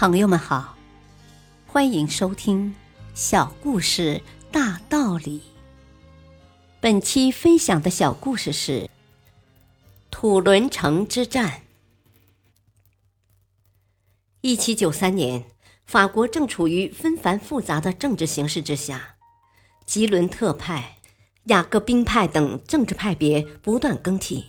[0.00, 0.76] 朋友们好，
[1.66, 2.68] 欢迎收听
[3.16, 5.38] 《小故事大道理》。
[6.78, 8.88] 本期分享的小故事是
[10.08, 11.62] 土伦城之战。
[14.40, 15.46] 一七九三年，
[15.84, 19.16] 法国正处于纷繁复杂的政治形势之下，
[19.84, 20.98] 吉伦特派、
[21.46, 24.44] 雅各宾派等政治派别不断更替，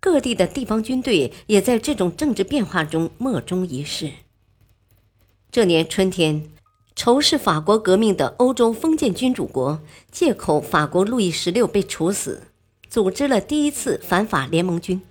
[0.00, 4.10] 各地的地方军队也在这种政治变化中莫衷一是。
[5.52, 6.48] 这年春天，
[6.94, 12.44] 仇视法国革命的欧洲封建君主国借口法国路易十六被处死，
[12.88, 15.02] 组织了第一次反法联盟军，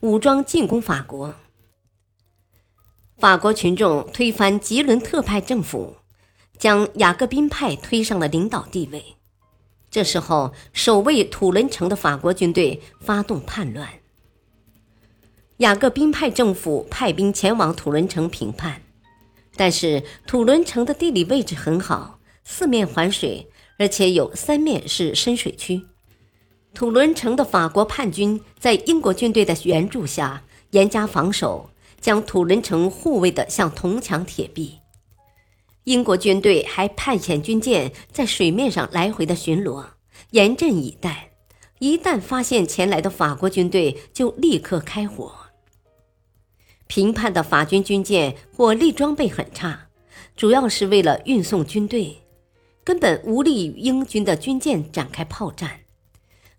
[0.00, 1.34] 武装进攻法国。
[3.18, 5.96] 法国群众推翻吉伦特派政府，
[6.56, 9.16] 将雅各宾派推上了领导地位。
[9.90, 13.86] 这时候，守卫土伦城的法国军队发动叛乱，
[15.58, 18.80] 雅各宾派政府派兵前往土伦城平叛。
[19.56, 25.82] 但是土伦城的地理位置很好，四面环水，而且有三面是深水区。
[26.74, 34.78] 土伦城的法国叛军在英国军队的援助下严加防守，将土伦城护卫得像铜墙铁壁。
[35.84, 39.86] 英国军队还派遣军舰在水面上来回的巡逻，
[40.32, 41.30] 严阵以待，
[41.78, 45.45] 一旦发现前来的法国军队，就立刻开火。
[46.86, 49.88] 平叛的法军军舰火力装备很差，
[50.36, 52.22] 主要是为了运送军队，
[52.84, 55.80] 根本无力与英军的军舰展开炮战。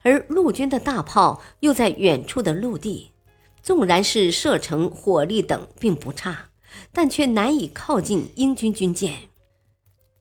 [0.01, 3.11] 而陆军的大炮又在远处的陆地，
[3.61, 6.49] 纵然是射程、火力等并不差，
[6.91, 9.13] 但却难以靠近英军军舰。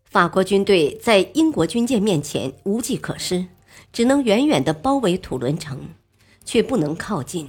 [0.04, 3.46] 法国军队在英国军舰面前无计可施，
[3.92, 5.90] 只能远远地包围土伦城，
[6.44, 7.48] 却不能靠近。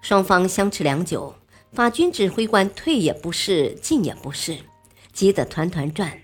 [0.00, 1.34] 双方相持良久。
[1.72, 4.58] 法军指挥官退也不是，进也不是，
[5.10, 6.20] 急得团团转。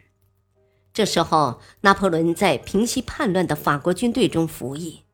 [0.92, 5.04] 这时候，拿破仑在平息叛乱的法国军队中服役。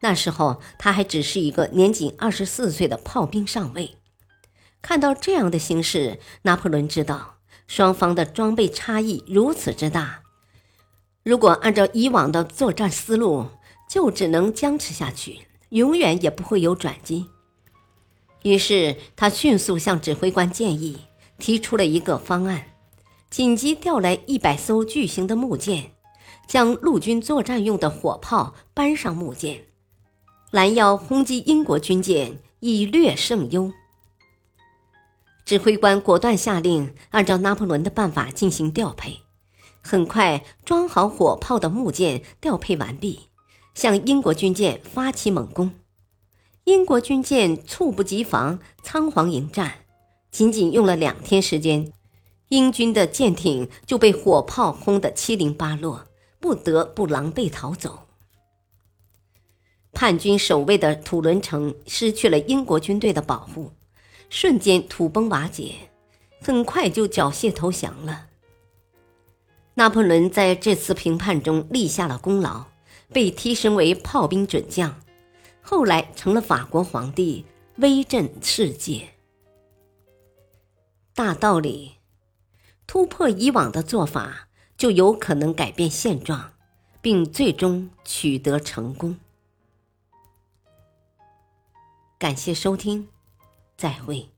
[0.00, 3.96] 那时候，他还只是一个年仅二十四岁的炮兵上尉。
[4.82, 7.36] 看到这样的形势，拿破仑知道
[7.66, 10.22] 双方的装备差异如此之大，
[11.22, 13.46] 如果按照以往的作战思路，
[13.88, 17.26] 就只能僵持下去，永远也不会有转机。
[18.42, 20.98] 于是他迅速向指挥官建议，
[21.38, 22.66] 提出了一个方案：
[23.30, 25.92] 紧急调来一百艘巨型的木舰，
[26.46, 29.64] 将陆军作战用的火炮搬上木舰，
[30.50, 33.72] 拦腰轰击英国军舰，以略胜优。
[35.44, 39.20] 指挥官果断下令，按照拿破仑的办法进行调配。
[39.82, 43.28] 很快，装好火炮的木舰调配完毕，
[43.74, 45.72] 向英国军舰发起猛攻。
[46.64, 49.86] 英国军舰猝不及防，仓皇迎战，
[50.30, 51.92] 仅仅用了两天时间，
[52.48, 56.06] 英军的舰艇就被火炮轰得七零八落，
[56.38, 58.06] 不得不狼狈逃走。
[59.92, 63.72] 叛军守卫的土伦城失去了英国军队的保护，
[64.28, 65.74] 瞬间土崩瓦解，
[66.40, 68.26] 很快就缴械投降了。
[69.74, 72.66] 拿破仑在这次平叛中立下了功劳，
[73.12, 75.00] 被提升为炮兵准将。
[75.62, 77.44] 后来成了法国皇帝，
[77.76, 79.10] 威震世界。
[81.14, 81.96] 大道理，
[82.86, 86.52] 突破以往的做法，就有可能改变现状，
[87.00, 89.18] 并最终取得成功。
[92.18, 93.08] 感谢收听，
[93.76, 94.28] 再会。